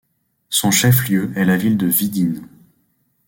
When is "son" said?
0.49-0.71